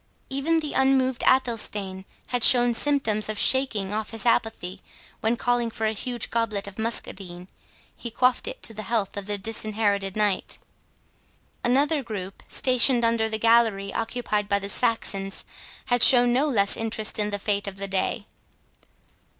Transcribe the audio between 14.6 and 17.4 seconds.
Saxons, had shown no less interest in the